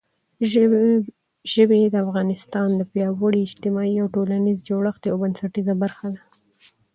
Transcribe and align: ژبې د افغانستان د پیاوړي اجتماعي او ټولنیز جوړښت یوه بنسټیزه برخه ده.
ژبې 1.55 1.79
د 1.89 1.95
افغانستان 2.05 2.69
د 2.75 2.81
پیاوړي 2.91 3.41
اجتماعي 3.43 3.95
او 4.03 4.07
ټولنیز 4.15 4.57
جوړښت 4.69 5.01
یوه 5.09 5.19
بنسټیزه 5.21 5.73
برخه 5.83 6.07
ده. 6.13 6.21